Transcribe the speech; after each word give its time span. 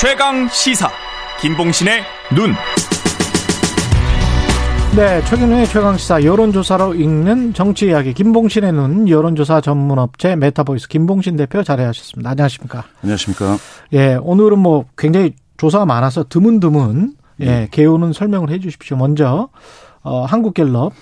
최강 0.00 0.46
시사 0.46 0.88
김봉신의 1.40 2.02
눈. 2.32 2.52
네, 4.94 5.20
최근의 5.24 5.66
최강시사 5.66 6.22
여론조사로 6.22 6.94
읽는 6.94 7.52
정치 7.52 7.86
이야기 7.86 8.14
김봉신의 8.14 8.72
눈 8.74 9.08
여론조사 9.08 9.60
전문업체 9.60 10.36
메타보이스 10.36 10.86
김봉신 10.86 11.34
대표 11.34 11.64
자리하셨습니다. 11.64 12.30
안녕하십니까? 12.30 12.84
안녕하십니까? 13.02 13.56
예, 13.94 14.16
오늘은 14.22 14.60
뭐 14.60 14.84
굉장히 14.96 15.34
조사가 15.56 15.84
많아서 15.84 16.22
드문드문 16.28 17.14
예, 17.40 17.44
네. 17.44 17.68
개요는 17.72 18.12
설명을 18.12 18.50
해 18.50 18.60
주십시오. 18.60 18.96
먼저 18.96 19.48
어, 20.02 20.24
한국갤럽 20.24 20.92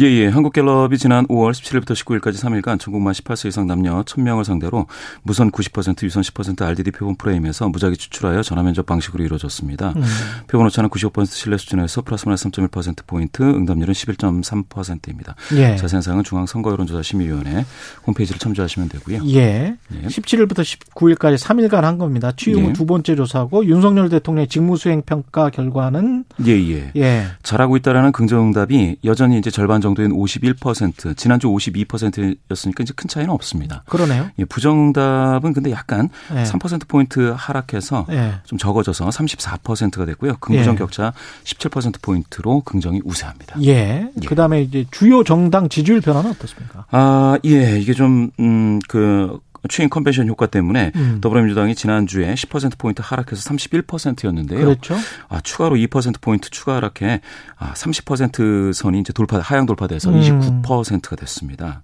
예, 0.00 0.06
예. 0.06 0.26
한국갤럽이 0.26 0.98
지난 0.98 1.24
5월 1.28 1.52
17일부터 1.52 1.92
19일까지 1.92 2.34
3일간 2.34 2.80
전국만 2.80 3.12
18세 3.12 3.46
이상 3.46 3.68
남녀 3.68 4.02
1000명을 4.02 4.42
상대로 4.42 4.86
무선 5.22 5.52
90% 5.52 6.02
유선 6.02 6.22
10% 6.24 6.62
RDD 6.62 6.90
표본 6.90 7.14
프레임에서 7.14 7.68
무작위 7.68 7.96
추출하여 7.96 8.42
전화 8.42 8.64
면접 8.64 8.86
방식으로 8.86 9.22
이루어졌습니다. 9.22 9.92
음. 9.94 10.02
표본 10.48 10.66
오차는 10.66 10.90
95% 10.90 11.26
신뢰 11.26 11.58
수준에서 11.58 12.02
플러스 12.02 12.26
마이너스 12.26 12.48
3.1%포인트, 12.48 13.42
응답률은 13.44 13.94
11.3%입니다. 13.94 15.36
예. 15.54 15.76
자세한 15.76 16.02
사항은 16.02 16.24
중앙 16.24 16.46
선거 16.46 16.72
여론조사 16.72 17.02
심의위원회 17.02 17.64
홈페이지를 18.04 18.40
참조하시면 18.40 18.88
되고요. 18.88 19.20
예. 19.28 19.76
예. 19.92 20.06
17일부터 20.08 20.64
19일까지 20.64 21.38
3일간 21.38 21.82
한 21.82 21.98
겁니다. 21.98 22.32
취임 22.36 22.66
후두 22.66 22.84
번째 22.84 23.14
조사고 23.14 23.64
윤석열 23.66 24.08
대통령의 24.08 24.48
직무수행 24.48 25.02
평가 25.02 25.50
결과는 25.50 26.24
예, 26.46 26.52
예. 26.52 26.90
예. 26.96 27.26
잘하고 27.44 27.76
있다라는 27.76 28.10
긍정 28.10 28.48
응답이 28.48 28.96
여전히 29.04 29.38
이제 29.38 29.52
절반 29.52 29.83
정도인 29.84 30.10
51% 30.10 31.16
지난주 31.16 31.48
52%였으니까 31.48 32.82
이제 32.82 32.92
큰 32.96 33.08
차이는 33.08 33.32
없습니다. 33.32 33.84
그러네요. 33.86 34.28
예, 34.38 34.44
부정답은 34.44 35.52
근데 35.52 35.70
약간 35.70 36.08
네. 36.32 36.42
3% 36.42 36.88
포인트 36.88 37.32
하락해서 37.36 38.06
네. 38.08 38.34
좀 38.44 38.58
적어져서 38.58 39.08
34%가 39.08 40.04
됐고요. 40.06 40.36
긍부정 40.38 40.74
예. 40.74 40.78
격차 40.78 41.12
17% 41.44 42.02
포인트로 42.02 42.62
긍정이 42.62 43.00
우세합니다. 43.04 43.60
예. 43.62 44.10
예. 44.20 44.26
그 44.26 44.34
다음에 44.34 44.62
이제 44.62 44.84
주요 44.90 45.22
정당 45.22 45.68
지지율 45.68 46.00
변화는 46.00 46.30
어떻습니까? 46.30 46.86
아, 46.90 47.38
예. 47.44 47.78
이게 47.78 47.92
좀 47.92 48.30
음 48.38 48.78
그 48.88 49.38
추인 49.68 49.88
컨벤션 49.88 50.28
효과 50.28 50.46
때문에 50.46 50.92
음. 50.96 51.18
더불어민주당이 51.20 51.74
지난주에 51.74 52.34
10%포인트 52.34 53.02
하락해서 53.04 53.48
31%였는데요. 53.50 54.58
그렇죠. 54.58 54.96
아, 55.28 55.40
추가로 55.40 55.76
2%포인트 55.76 56.50
추가 56.50 56.76
하락해 56.76 57.20
아, 57.56 57.72
30% 57.74 58.72
선이 58.72 59.00
이제 59.00 59.12
돌파, 59.12 59.38
하향 59.38 59.66
돌파돼서 59.66 60.10
음. 60.10 60.20
29%가 60.62 61.16
됐습니다. 61.16 61.82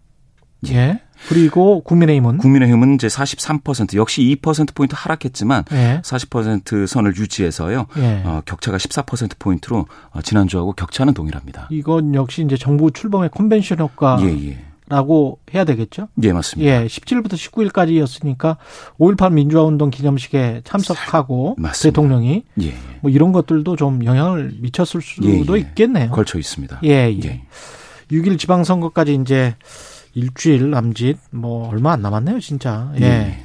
예. 0.69 0.75
예. 0.75 1.01
그리고 1.28 1.83
국민의힘은 1.83 2.39
국민의힘은 2.39 2.95
이제 2.95 3.06
43% 3.06 3.97
역시 3.97 4.23
2%포인트 4.42 4.95
하락했지만 4.97 5.64
예. 5.73 6.01
40% 6.03 6.86
선을 6.86 7.17
유지해서요. 7.17 7.86
예. 7.98 8.23
어, 8.25 8.42
격차가 8.45 8.78
14% 8.78 9.39
포인트로 9.39 9.86
어, 10.11 10.23
지난주하고 10.23 10.73
격차는 10.73 11.14
동일합니다. 11.14 11.69
이건 11.70 12.14
역시 12.14 12.42
이제 12.42 12.56
정부 12.56 12.91
출범의 12.91 13.31
컨벤션 13.31 13.78
효과 13.78 14.19
예, 14.23 14.48
예. 14.48 14.69
라고 14.91 15.38
해야 15.55 15.64
되겠죠? 15.64 16.08
예, 16.24 16.33
맞습니다. 16.33 16.83
예, 16.83 16.86
17일부터 16.86 17.34
19일까지였으니까 17.34 18.56
5.18 18.98 19.33
민주화운동 19.33 19.88
기념식에 19.91 20.62
참석하고 20.64 21.55
맞습니다. 21.58 21.88
대통령이 21.88 22.42
예. 22.62 22.74
뭐 23.00 23.11
이런 23.11 23.30
것들도 23.30 23.77
좀 23.77 24.05
영향을 24.05 24.52
미쳤을 24.58 25.00
수도 25.00 25.28
예, 25.28 25.41
예. 25.55 25.58
있겠네요. 25.61 26.11
걸쳐 26.11 26.41
있습니다. 26.41 26.80
예, 26.83 26.88
예. 26.88 27.20
예. 27.24 27.42
6일 28.11 28.36
지방선거까지 28.36 29.14
이제 29.22 29.55
일주일 30.14 30.70
남짓 30.70 31.18
뭐 31.30 31.68
얼마 31.68 31.92
안 31.92 32.02
남았네요, 32.02 32.41
진짜. 32.41 32.92
예. 33.00 33.44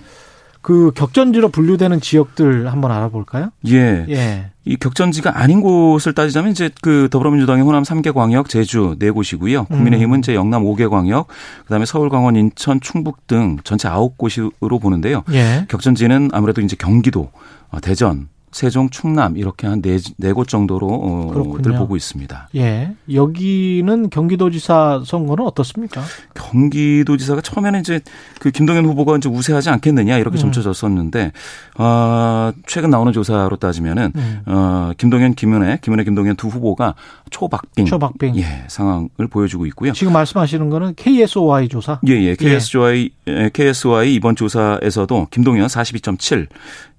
예. 0.66 0.68
그 0.68 0.92
격전지로 0.96 1.50
분류되는 1.50 2.02
지역들 2.02 2.72
한번 2.72 2.92
알아볼까요? 2.92 3.52
예. 3.68 4.06
예. 4.10 4.52
이 4.66 4.76
격전지가 4.78 5.40
아닌 5.40 5.62
곳을 5.62 6.14
따지자면 6.14 6.52
이제 6.52 6.72
그 6.82 7.08
더불어민주당의 7.12 7.64
호남 7.64 7.84
3개 7.84 8.14
광역, 8.14 8.50
제주 8.50 8.96
네 8.98 9.12
곳이고요. 9.12 9.66
국민의힘은 9.66 10.20
이제 10.20 10.34
영남 10.34 10.64
5개 10.64 10.90
광역, 10.90 11.28
그다음에 11.64 11.86
서울, 11.86 12.10
강원, 12.10 12.36
인천, 12.36 12.82
충북 12.82 13.28
등 13.28 13.58
전체 13.64 13.88
9곳으로 13.88 14.82
보는데요. 14.82 15.24
예. 15.34 15.66
격전지는 15.70 16.32
아무래도 16.34 16.62
이제 16.62 16.76
경기도, 16.76 17.30
어, 17.70 17.80
대전, 17.80 18.28
세종, 18.56 18.90
충남 18.90 19.36
이렇게 19.36 19.68
한 19.68 19.82
네 19.82 19.98
네 20.18 20.32
곳 20.32 20.48
정도로 20.48 20.88
어, 20.88 21.58
들 21.62 21.74
보고 21.74 21.98
있습니다. 21.98 22.50
예. 22.56 22.96
여기는 23.14 24.10
경기도지사 24.10 25.04
선거는 25.06 25.46
어떻습니까? 25.46 26.02
경기도지사가 26.36 27.42
처음에는 27.42 27.82
이제 27.82 28.00
그 28.40 28.52
김동연 28.52 28.86
후보가 28.86 29.18
이제 29.18 29.28
우세하지 29.28 29.70
않겠느냐 29.72 30.18
이렇게 30.18 30.38
음. 30.38 30.40
점쳐졌었는데 30.40 31.34
어, 31.78 32.52
최근 32.66 32.90
나오는 32.92 33.12
조사로 33.12 33.58
따지면은 33.58 34.14
음. 34.16 34.42
어, 34.46 34.92
김동연, 34.98 35.34
김은혜, 35.34 35.80
김은혜, 35.82 36.06
김동연 36.06 36.38
두 36.38 36.48
후보가 36.48 36.96
초박빙, 37.32 37.86
초박빙, 37.88 38.38
예, 38.38 38.64
상황을 38.68 39.28
보여주고 39.30 39.66
있고요. 39.68 39.92
지금 39.92 40.14
말씀하시는 40.14 40.70
거는 40.70 40.94
KSOI 40.96 41.68
조사? 41.68 42.00
예, 42.08 42.14
예, 42.14 42.36
KSOI, 42.36 43.10
예. 43.28 43.50
KSOI 43.54 44.14
이번 44.14 44.38
조사에서도 44.38 45.28
김동연 45.32 45.68
42.7, 45.68 46.48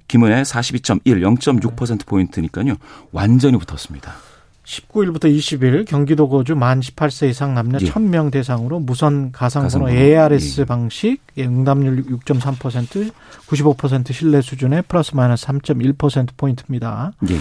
김은혜 0.09 0.43
42.1, 0.43 1.05
0.6%포인트니까요. 1.05 2.75
완전히 3.13 3.59
붙었습니다. 3.59 4.15
19일부터 4.67 5.25
20일 5.25 5.87
경기도 5.87 6.29
거주 6.29 6.57
만 6.57 6.81
18세 6.81 7.31
이상 7.31 7.55
남녀 7.55 7.79
예. 7.81 7.87
1000명 7.87 8.33
대상으로 8.33 8.81
무선 8.81 9.31
가상번호, 9.31 9.89
ARS 9.89 10.61
예. 10.61 10.65
방식 10.65 11.19
예, 11.39 11.45
응답률 11.45 12.05
6.3%, 12.07 13.13
95% 13.47 14.13
신뢰 14.13 14.41
수준의 14.41 14.83
플러스 14.89 15.15
마이너스 15.15 15.47
3.1% 15.47 16.31
포인트입니다. 16.37 17.13
예, 17.31 17.35
예. 17.35 17.41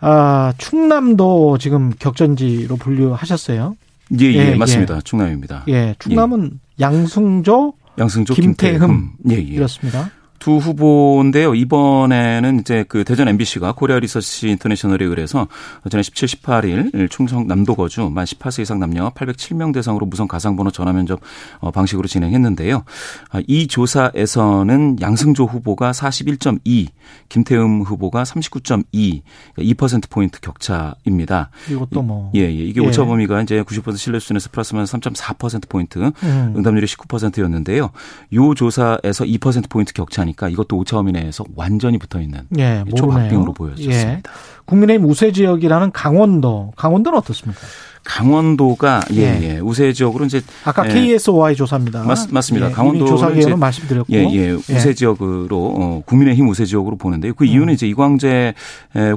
아, 0.00 0.54
충남도 0.56 1.58
지금 1.58 1.92
격전지로 1.98 2.76
분류하셨어요? 2.76 3.76
예, 4.18 4.24
예, 4.24 4.52
예 4.52 4.54
맞습니다. 4.54 4.96
예. 4.96 5.00
충남입니다. 5.02 5.64
예, 5.68 5.94
충남은 5.98 6.60
양승조, 6.80 7.74
양승조, 7.98 8.34
김태흠, 8.34 8.78
김태흠. 8.78 9.10
예, 9.30 9.34
예. 9.34 9.54
이렇습니다. 9.54 10.10
두 10.42 10.56
후보인데요. 10.56 11.54
이번에는 11.54 12.58
이제 12.58 12.84
그 12.88 13.04
대전 13.04 13.28
MBC가 13.28 13.74
코리아 13.74 14.00
리서치 14.00 14.48
인터내셔널에 14.48 15.04
의해서 15.04 15.46
지난 15.88 16.02
17, 16.02 16.26
18일 16.26 17.08
충청 17.10 17.46
남도 17.46 17.76
거주 17.76 18.10
만 18.10 18.24
18세 18.24 18.62
이상 18.62 18.80
남녀 18.80 19.08
807명 19.10 19.72
대상으로 19.72 20.04
무선 20.04 20.26
가상번호 20.26 20.72
전화 20.72 20.92
면접 20.92 21.20
어, 21.60 21.70
방식으로 21.70 22.08
진행했는데요. 22.08 22.82
아, 23.30 23.40
이 23.46 23.68
조사에서는 23.68 24.96
양승조 25.00 25.44
후보가 25.44 25.92
41.2, 25.92 26.88
김태흠 27.28 27.82
후보가 27.82 28.24
39.2, 28.24 29.22
2% 29.58 30.10
포인트 30.10 30.40
격차입니다. 30.40 31.50
이것도 31.70 32.02
뭐 32.02 32.32
예, 32.34 32.40
예. 32.40 32.50
이게 32.50 32.82
예. 32.82 32.86
오차 32.88 33.04
범위가 33.04 33.42
이제 33.42 33.62
90% 33.62 33.96
신뢰 33.96 34.18
수준에서 34.18 34.48
플러스면 34.50 34.86
3.4% 34.86 35.68
포인트, 35.68 36.00
음. 36.00 36.54
응답률이 36.56 36.84
19%였는데요. 36.88 37.90
요 38.34 38.54
조사에서 38.54 39.24
2% 39.24 39.70
포인트 39.70 39.92
격차니 39.92 40.31
보니까 40.32 40.48
이것도 40.48 40.76
오차범위 40.78 41.12
내에서 41.12 41.44
완전히 41.54 41.98
붙어 41.98 42.20
있는 42.20 42.46
예, 42.58 42.84
초박빙으로 42.96 43.52
보여졌습니다. 43.52 44.10
예. 44.10 44.22
국민의힘 44.64 45.08
우세 45.08 45.32
지역이라는 45.32 45.92
강원도, 45.92 46.72
강원도는 46.76 47.18
어떻습니까? 47.18 47.60
강원도가 48.04 49.02
예, 49.12 49.16
예, 49.16 49.42
예. 49.42 49.58
우세 49.60 49.92
지역으로 49.92 50.24
이제 50.24 50.42
아까 50.64 50.88
예. 50.88 50.92
KSOI 50.92 51.54
조사입니다. 51.54 52.02
맞, 52.02 52.18
맞습니다. 52.30 52.68
예. 52.68 52.72
강원도 52.72 53.06
조사 53.06 53.30
개요는 53.30 53.58
말씀드렸고 53.58 54.12
예, 54.12 54.28
예. 54.32 54.50
우세 54.50 54.88
예. 54.90 54.94
지역으로 54.94 55.56
어, 55.56 56.02
국민의힘 56.06 56.48
우세 56.48 56.64
지역으로 56.64 56.96
보는데요. 56.96 57.34
그 57.34 57.44
이유는 57.44 57.68
음. 57.68 57.74
이제 57.74 57.86
이광재 57.86 58.54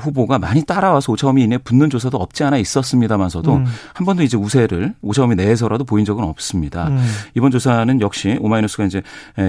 후보가 0.01 0.40
많이 0.40 0.63
따라와서 0.63 1.12
오차범위 1.13 1.44
이내 1.44 1.57
붙는 1.57 1.90
조사도 1.90 2.18
없지 2.18 2.44
않아 2.44 2.57
있었습니다만서도 2.57 3.56
음. 3.56 3.66
한 3.94 4.06
번도 4.06 4.24
이제 4.24 4.38
우세를 4.38 4.94
오차범위 5.01 5.35
내에서라도 5.35 5.84
보인 5.84 6.06
적은 6.06 6.24
없습니다. 6.24 6.88
음. 6.88 7.03
이번 7.35 7.51
조사는 7.51 8.01
역시 8.01 8.38
오마이너스가 8.40 8.85
이제 8.85 9.01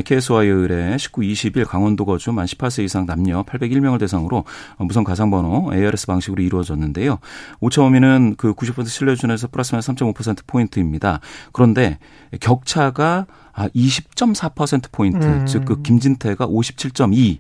KSOI 0.05 0.49
의뢰 0.49 0.97
19, 0.97 1.21
20일 1.23 1.67
강원도 1.67 2.05
거주 2.05 2.33
만 2.33 2.47
18세 2.47 2.85
이상 2.85 3.07
남녀 3.07 3.43
801명을 3.43 3.99
대상으로 3.99 4.45
무선 4.79 5.05
가상번호 5.05 5.73
ARS 5.75 6.07
방식으로 6.07 6.43
이루어졌는데요. 6.43 7.19
오차범위는 7.61 8.35
그 8.39 8.55
90% 8.55 8.87
신뢰 8.87 9.15
수준에서 9.27 9.49
플러스 9.49 9.75
마이너스 9.75 9.93
3.5% 9.93 10.47
포인트입니다. 10.47 11.21
그런데 11.53 11.99
격차가 12.41 13.27
아 13.53 13.69
20.4% 13.69 14.93
포인트, 14.93 15.25
음. 15.25 15.47
즉그 15.47 15.83
김진태가 15.83 16.47
57.2 16.47 17.39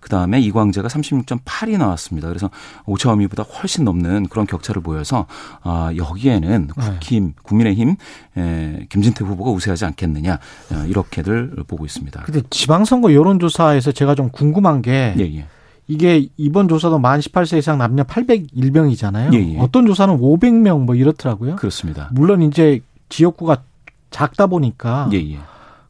그 0.00 0.08
다음에 0.08 0.40
이광재가 0.40 0.86
36.8이 0.88 1.76
나왔습니다. 1.76 2.28
그래서 2.28 2.50
오차범위보다 2.86 3.42
훨씬 3.42 3.84
넘는 3.84 4.28
그런 4.28 4.46
격차를 4.46 4.80
보여서 4.80 5.26
아 5.62 5.92
여기에는 5.96 6.68
네. 6.68 6.72
국힘 6.74 7.34
국민의힘 7.42 7.96
에, 8.36 8.86
김진태 8.88 9.24
후보가 9.24 9.50
우세하지 9.50 9.84
않겠느냐 9.86 10.38
어, 10.72 10.84
이렇게들 10.86 11.64
보고 11.66 11.84
있습니다. 11.84 12.22
근데 12.22 12.42
지방선거 12.48 13.12
여론조사에서 13.12 13.90
제가 13.92 14.14
좀 14.14 14.30
궁금한 14.30 14.82
게 14.82 15.14
예, 15.18 15.22
예. 15.22 15.46
이게 15.88 16.28
이번 16.36 16.68
조사도 16.68 16.98
만 16.98 17.18
18세 17.20 17.58
이상 17.58 17.78
남녀 17.78 18.04
801명이잖아요. 18.04 19.34
예, 19.34 19.54
예. 19.54 19.58
어떤 19.58 19.86
조사는 19.86 20.18
500명 20.18 20.84
뭐 20.84 20.94
이렇더라고요. 20.94 21.56
그렇습니다. 21.56 22.10
물론 22.12 22.42
이제 22.42 22.80
지역구가 23.08 23.62
작다 24.10 24.46
보니까 24.46 25.08
예, 25.12 25.16
예. 25.16 25.38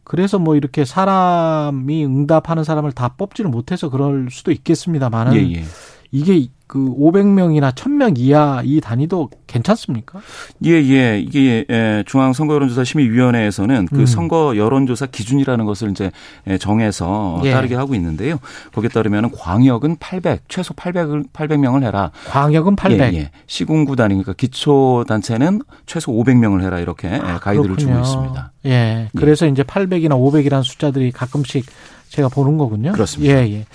그래서 0.05 0.39
뭐 0.39 0.57
이렇게 0.57 0.85
사람이 0.85 2.05
응답하는 2.05 2.65
사람을 2.65 2.93
다 2.93 3.09
뽑지를 3.09 3.51
못해서 3.51 3.91
그럴 3.91 4.29
수도 4.31 4.53
있겠습니다만은 4.53 5.35
예, 5.35 5.59
예. 5.59 5.65
이게 6.11 6.49
그 6.69 6.79
500명이나 6.79 7.73
1000명 7.75 8.19
이하 8.19 8.61
이 8.63 8.81
단위도 8.81 9.31
괜찮습니까? 9.47 10.21
예, 10.67 10.73
예. 10.73 11.19
이게 11.19 11.65
예, 11.71 12.05
중앙 12.07 12.35
선거 12.35 12.55
여론조사 12.55 12.85
심의 12.85 13.11
위원회에서는 13.11 13.87
그 13.87 14.01
음. 14.01 14.07
선거 14.07 14.55
여론조사 14.55 15.07
기준이라는 15.07 15.65
것을 15.65 15.91
이제 15.91 16.11
예, 16.47 16.59
정해서 16.59 17.41
예. 17.45 17.53
따르게 17.53 17.75
하고 17.75 17.95
있는데요. 17.95 18.39
거기에 18.75 18.91
따르면 18.91 19.31
광역은 19.33 19.97
800, 19.99 20.43
최소 20.49 20.75
800을 20.75 21.31
800명을 21.33 21.85
해라. 21.85 22.11
광역은 22.29 22.77
800. 22.77 23.15
예, 23.15 23.19
예. 23.19 23.31
시군구 23.47 23.97
단위니까 23.97 24.35
기초 24.35 25.05
단체는 25.09 25.63
최소 25.87 26.13
500명을 26.13 26.63
해라 26.63 26.81
이렇게 26.81 27.09
아, 27.09 27.39
가이드를 27.39 27.77
그렇군요. 27.77 28.03
주고 28.03 28.21
있습니다. 28.21 28.53
예. 28.67 28.71
예. 28.71 29.09
그래서 29.17 29.47
이제 29.47 29.63
800이나 29.63 30.11
500이라는 30.11 30.63
숫자들이 30.63 31.13
가끔씩 31.13 31.65
제가 32.09 32.29
보는 32.29 32.59
거군요. 32.59 32.93
그렇습니다. 32.93 33.35
예, 33.35 33.53
예. 33.53 33.67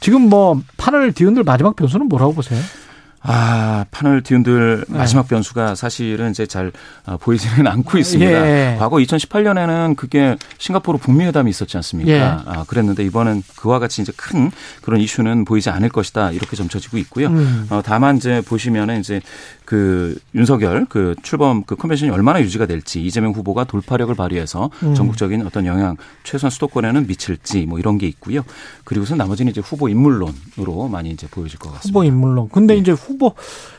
지금 0.00 0.28
뭐 0.28 0.60
판을 0.76 1.12
뒤흔들 1.12 1.42
마지막 1.44 1.76
변수는 1.76 2.08
뭐라고 2.08 2.34
보세요? 2.34 2.60
아, 3.20 3.84
판을 3.90 4.22
뒤흔들 4.22 4.84
네. 4.88 4.98
마지막 4.98 5.26
변수가 5.26 5.74
사실은 5.74 6.30
이제 6.30 6.46
잘 6.46 6.72
어, 7.04 7.16
보이지는 7.16 7.66
않고 7.66 7.98
있습니다. 7.98 8.30
예. 8.30 8.76
과거 8.78 8.96
2018년에는 8.96 9.96
그게 9.96 10.36
싱가포르 10.58 10.98
북미 10.98 11.24
회담이 11.26 11.50
있었지 11.50 11.76
않습니까? 11.76 12.10
예. 12.10 12.20
아, 12.20 12.64
그랬는데 12.66 13.04
이번은 13.04 13.42
그와 13.56 13.80
같이 13.80 14.02
이제 14.02 14.12
큰 14.16 14.50
그런 14.82 15.00
이슈는 15.00 15.44
보이지 15.44 15.68
않을 15.68 15.88
것이다. 15.88 16.30
이렇게 16.30 16.56
점쳐지고 16.56 16.96
있고요. 16.98 17.26
음. 17.28 17.66
어, 17.70 17.82
다만 17.84 18.18
이제 18.18 18.40
보시면은 18.40 19.00
이제 19.00 19.20
그 19.68 20.18
윤석열 20.34 20.86
그 20.88 21.14
출범 21.22 21.62
그 21.62 21.76
컨벤션이 21.76 22.10
얼마나 22.10 22.40
유지가 22.40 22.64
될지 22.64 23.04
이재명 23.04 23.32
후보가 23.32 23.64
돌파력을 23.64 24.14
발휘해서 24.14 24.70
음. 24.82 24.94
전국적인 24.94 25.46
어떤 25.46 25.66
영향 25.66 25.98
최소한 26.24 26.50
수도권에는 26.50 27.06
미칠지 27.06 27.66
뭐 27.66 27.78
이런 27.78 27.98
게 27.98 28.06
있고요. 28.06 28.44
그리고서 28.84 29.14
나머지는 29.14 29.50
이제 29.50 29.60
후보 29.60 29.90
인물론으로 29.90 30.88
많이 30.90 31.10
이제 31.10 31.26
보여질 31.30 31.58
것 31.58 31.70
같습니다. 31.70 31.86
후보 31.86 32.02
인물론. 32.02 32.48
근데 32.48 32.76
네. 32.76 32.80
이제 32.80 32.92
후보 32.92 33.34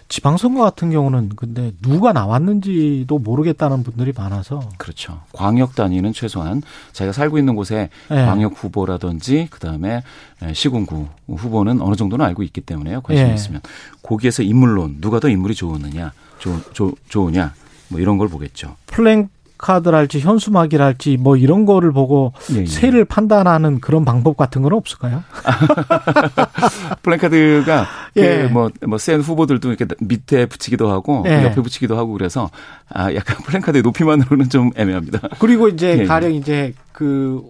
지방선거 0.09 0.61
같은 0.61 0.89
경우는 0.89 1.29
근데 1.35 1.71
누가 1.81 2.13
나왔는지도 2.13 3.19
모르겠다는 3.19 3.83
분들이 3.83 4.11
많아서 4.15 4.59
그렇죠. 4.77 5.21
광역 5.33 5.75
단위는 5.75 6.13
최소한 6.13 6.63
자기가 6.93 7.13
살고 7.13 7.37
있는 7.37 7.55
곳에 7.55 7.89
네. 8.09 8.25
광역 8.25 8.53
후보라든지 8.55 9.47
그다음에 9.51 10.03
시군구 10.51 11.05
후보는 11.27 11.81
어느 11.81 11.95
정도는 11.95 12.25
알고 12.25 12.41
있기 12.43 12.61
때문에요. 12.61 13.01
관심이 13.01 13.29
네. 13.29 13.35
있으면 13.35 13.61
거기에서 14.01 14.41
인물론 14.41 14.99
누가 14.99 15.19
더 15.19 15.29
인물이 15.29 15.53
좋으느냐, 15.53 16.11
좋, 16.39 16.73
좋, 16.73 16.95
좋으냐 17.07 17.53
뭐 17.89 17.99
이런 17.99 18.17
걸 18.17 18.27
보겠죠. 18.29 18.75
플랭 18.87 19.29
카드랄지 19.59 20.21
현수막이랄지 20.21 21.17
뭐 21.17 21.37
이런 21.37 21.65
거를 21.65 21.91
보고 21.91 22.33
예, 22.53 22.61
예. 22.61 22.65
세를 22.65 23.05
판단하는 23.05 23.79
그런 23.79 24.05
방법 24.05 24.37
같은 24.37 24.61
건 24.63 24.73
없을까요? 24.73 25.23
플랜카드가 27.03 27.85
예. 28.15 28.47
그뭐뭐센 28.47 29.21
후보들도 29.21 29.69
이렇게 29.69 29.85
밑에 29.99 30.47
붙이기도 30.47 30.89
하고 30.89 31.23
예. 31.27 31.43
옆에 31.43 31.61
붙이기도 31.61 31.97
하고 31.97 32.13
그래서 32.13 32.49
아 32.89 33.13
약간 33.13 33.37
플랜카드의 33.43 33.83
높이만으로는 33.83 34.49
좀 34.49 34.71
애매합니다. 34.75 35.19
그리고 35.39 35.67
이제 35.67 35.97
예, 35.97 36.01
예. 36.01 36.05
가령 36.05 36.33
이제 36.33 36.73
그 36.93 37.43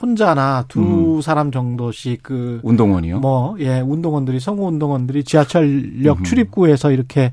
혼자나 0.00 0.64
두 0.68 0.80
음. 1.16 1.20
사람 1.20 1.50
정도씩 1.50 2.22
그 2.22 2.60
운동원이요? 2.62 3.20
뭐 3.20 3.56
예, 3.58 3.80
운동원들이 3.80 4.40
선거 4.40 4.64
운동원들이 4.64 5.24
지하철역 5.24 6.18
음. 6.18 6.24
출입구에서 6.24 6.90
이렇게 6.90 7.32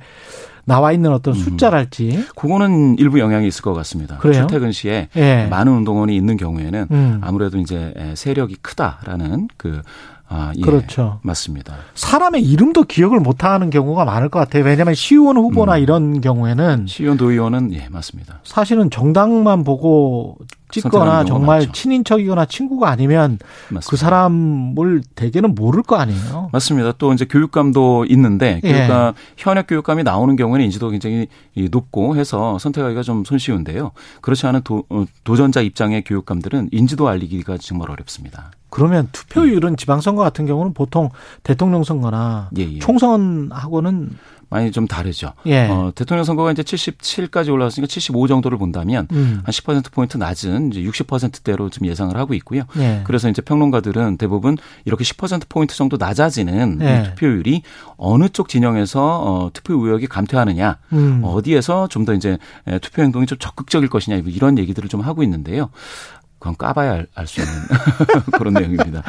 나와 0.66 0.92
있는 0.92 1.14
어떤 1.14 1.34
음. 1.34 1.40
숫자랄지. 1.40 2.26
그거는 2.36 2.98
일부 3.00 3.20
영향이 3.20 3.48
있을 3.48 3.62
것 3.62 3.74
같습니다. 3.74 4.18
그래요? 4.18 4.42
출퇴근 4.42 4.74
시에 4.74 5.08
예. 5.16 5.48
많은 5.50 5.72
운동원이 5.72 6.14
있는 6.16 6.36
경우에는 6.36 6.88
음. 6.92 7.22
아무래도 7.22 7.58
이제 7.58 7.94
세력이 8.16 8.58
크다라는 8.62 9.48
그 9.56 9.82
아, 10.30 10.52
예. 10.58 10.62
그렇죠. 10.62 11.20
맞습니다. 11.24 11.74
사람의 11.96 12.44
이름도 12.44 12.84
기억을 12.84 13.20
못 13.22 13.46
하는 13.46 13.70
경우가 13.70 14.04
많을 14.04 14.28
것 14.28 14.40
같아요. 14.40 14.66
왜냐하면 14.66 14.94
시의원 14.94 15.38
후보나 15.38 15.78
음. 15.78 15.82
이런 15.82 16.22
경우에는 16.22 16.86
시의원 16.88 17.18
도의원은 17.18 17.74
예, 17.74 17.88
맞습니다. 17.90 18.42
사실은 18.44 18.90
정당만 18.90 19.64
보고 19.64 20.38
찍거나 20.70 21.26
정말 21.26 21.60
많죠. 21.60 21.72
친인척이거나 21.72 22.46
친구가 22.46 22.90
아니면 22.90 23.40
맞습니다. 23.70 23.90
그 23.90 23.96
사람을 23.96 25.02
대개는 25.16 25.56
모를 25.56 25.84
거 25.84 25.96
아니에요. 25.96 26.50
맞습니다. 26.52 26.94
또 26.98 27.14
이제 27.14 27.26
교육감도 27.26 28.06
있는데 28.10 28.60
예. 28.64 28.72
교육감 28.72 29.08
예. 29.08 29.14
현역 29.38 29.68
교육감이 29.68 30.04
나오는 30.04 30.36
경우에는 30.36 30.66
인지도 30.66 30.90
굉장히 30.90 31.28
높고 31.72 32.16
해서 32.18 32.58
선택하기가 32.60 33.02
좀 33.04 33.24
손쉬운데요. 33.24 33.92
그렇지 34.22 34.46
않은 34.48 34.62
도, 34.64 34.84
어, 34.90 35.06
도전자 35.24 35.62
입장의 35.62 36.04
교육감들은 36.04 36.70
인지도 36.72 37.08
알리기가 37.08 37.58
정말 37.58 37.90
어렵습니다. 37.92 38.52
그러면 38.70 39.08
투표율은 39.12 39.78
지방선거 39.78 40.22
같은 40.22 40.46
경우는 40.46 40.74
보통 40.74 41.10
대통령 41.44 41.84
선거나 41.84 42.50
예, 42.58 42.64
예. 42.64 42.80
총선하고는 42.80 44.10
많이 44.50 44.72
좀 44.72 44.88
다르죠. 44.88 45.34
예. 45.46 45.68
어, 45.68 45.92
대통령 45.94 46.24
선거가 46.24 46.52
이제 46.52 46.64
77까지 46.64 47.52
올라왔으니까 47.52 47.88
75 47.88 48.28
정도를 48.28 48.58
본다면 48.58 49.08
음. 49.12 49.42
한 49.44 49.52
10% 49.52 49.92
포인트 49.92 50.18
낮은 50.18 50.72
이제 50.72 50.82
60%대로 50.82 51.70
좀 51.70 51.86
예상을 51.88 52.16
하고 52.18 52.34
있고요. 52.34 52.64
예. 52.78 53.02
그래서 53.06 53.30
이제 53.30 53.42
평론가들은 53.42 54.18
대부분 54.18 54.58
이렇게 54.86 55.04
10% 55.04 55.44
포인트 55.50 55.76
정도 55.76 55.98
낮아지는 55.98 56.80
예. 56.82 57.04
투표율이 57.10 57.62
어느 57.98 58.30
쪽 58.30 58.50
진영에서 58.50 59.22
어, 59.24 59.50
투표 59.54 59.74
의혹이 59.76 60.08
감퇴하느냐, 60.08 60.78
음. 60.94 61.22
어디에서 61.24 61.88
좀 61.90 62.08
더 62.08 62.14
이제 62.14 62.38
투표 62.82 63.02
행동이 63.02 63.26
좀 63.26 63.38
적극적일 63.38 63.90
것이냐 63.90 64.22
이런 64.28 64.58
얘기들을 64.58 64.88
좀 64.88 65.02
하고 65.02 65.24
있는데요. 65.24 65.70
그건 66.40 66.56
까봐야 66.56 67.04
알 67.16 67.28
수 67.28 67.42
있는 67.42 67.54
그런 68.38 68.54
내용입니다. 68.54 69.04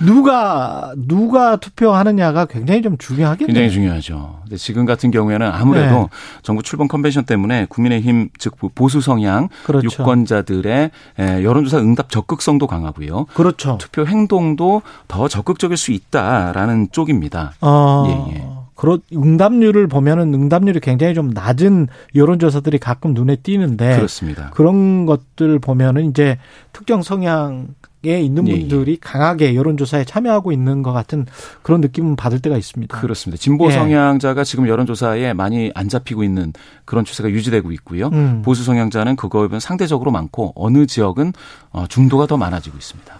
누가 0.00 0.92
누가 0.96 1.56
투표하느냐가 1.56 2.46
굉장히 2.46 2.82
좀 2.82 2.96
중요하겠네요. 2.98 3.46
굉장히 3.46 3.70
중요하죠. 3.70 4.40
근데 4.42 4.56
지금 4.56 4.86
같은 4.86 5.10
경우에는 5.10 5.46
아무래도 5.46 5.94
네. 5.94 6.06
정부 6.42 6.62
출범 6.62 6.88
컨벤션 6.88 7.24
때문에 7.24 7.66
국민의힘 7.68 8.30
즉 8.38 8.56
보수 8.74 9.00
성향 9.00 9.48
그렇죠. 9.64 9.86
유권자들의 9.86 10.90
여론조사 11.18 11.78
응답 11.78 12.10
적극성도 12.10 12.66
강하고요. 12.66 13.26
그렇죠. 13.34 13.78
투표 13.78 14.06
행동도 14.06 14.82
더 15.06 15.28
적극적일 15.28 15.76
수 15.76 15.92
있다라는 15.92 16.88
쪽입니다. 16.92 17.52
어... 17.60 18.28
예, 18.32 18.36
예. 18.36 18.59
그런 18.80 19.02
응답률을 19.12 19.88
보면은 19.88 20.32
응답률이 20.32 20.80
굉장히 20.80 21.12
좀 21.12 21.28
낮은 21.28 21.88
여론조사들이 22.14 22.78
가끔 22.78 23.12
눈에 23.12 23.36
띄는데 23.36 23.96
그렇습니다. 23.96 24.48
그런 24.54 25.04
것들 25.04 25.58
보면은 25.58 26.08
이제 26.08 26.38
특정 26.72 27.02
성향 27.02 27.68
에 28.06 28.18
있는 28.22 28.46
분들이 28.46 28.92
예, 28.92 28.94
예. 28.94 28.98
강하게 28.98 29.54
여론조사에 29.54 30.04
참여하고 30.04 30.52
있는 30.52 30.82
것 30.82 30.94
같은 30.94 31.26
그런 31.60 31.82
느낌은 31.82 32.16
받을 32.16 32.40
때가 32.40 32.56
있습니다. 32.56 32.98
그렇습니다. 32.98 33.38
진보 33.38 33.70
성향자가 33.70 34.40
예. 34.40 34.44
지금 34.44 34.66
여론조사에 34.66 35.34
많이 35.34 35.70
안 35.74 35.90
잡히고 35.90 36.24
있는 36.24 36.54
그런 36.86 37.04
추세가 37.04 37.28
유지되고 37.28 37.72
있고요. 37.72 38.08
음. 38.14 38.40
보수 38.42 38.64
성향자는 38.64 39.16
그거에 39.16 39.48
비해 39.48 39.60
상대적으로 39.60 40.12
많고 40.12 40.54
어느 40.56 40.86
지역은 40.86 41.34
어, 41.72 41.86
중도가 41.88 42.26
더 42.26 42.38
많아지고 42.38 42.78
있습니다. 42.78 43.18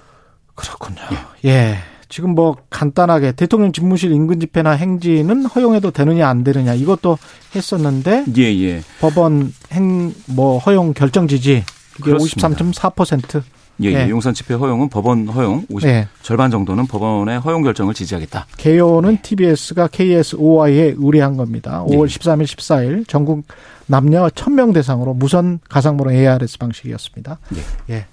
그렇군요. 0.54 1.02
예. 1.44 1.76
예. 2.10 2.14
지금 2.14 2.34
뭐 2.34 2.56
간단하게 2.70 3.32
대통령 3.32 3.72
집무실 3.72 4.12
인근 4.12 4.40
집회나 4.40 4.72
행진은 4.72 5.46
허용해도 5.46 5.90
되느냐 5.92 6.28
안 6.28 6.44
되느냐 6.44 6.74
이것도 6.74 7.18
했었는데 7.54 8.24
예, 8.36 8.42
예. 8.42 8.82
법원 9.00 9.52
행 9.72 10.12
뭐 10.26 10.58
허용 10.58 10.92
결정 10.92 11.28
지지 11.28 11.64
이게 11.98 12.12
53.4%. 12.12 13.42
예, 13.82 13.92
예, 13.92 14.04
예. 14.04 14.08
용산 14.10 14.34
집회 14.34 14.52
허용은 14.54 14.90
법원 14.90 15.26
허용 15.28 15.64
50 15.70 15.88
예. 15.88 16.08
절반 16.22 16.50
정도는 16.50 16.86
법원의 16.86 17.40
허용 17.40 17.62
결정을 17.62 17.94
지지하겠다. 17.94 18.46
개요는 18.58 19.12
예. 19.14 19.22
TBS가 19.22 19.88
KSOI에 19.88 20.96
의뢰한 20.98 21.36
겁니다. 21.38 21.82
5월 21.86 22.06
13일, 22.06 22.44
14일 22.44 23.08
전국 23.08 23.44
남녀 23.86 24.28
1000명 24.28 24.74
대상으로 24.74 25.14
무선 25.14 25.60
가상번호 25.68 26.12
ARS 26.12 26.58
방식이었습니다. 26.58 27.38
예. 27.56 27.94
예. 27.94 28.06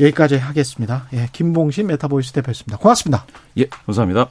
여기까지 0.00 0.36
하겠습니다. 0.36 1.06
예, 1.12 1.28
김봉신 1.32 1.86
메타보이스 1.86 2.32
대표였습니다. 2.32 2.78
고맙습니다. 2.78 3.26
예, 3.58 3.66
감사합니다. 3.66 4.30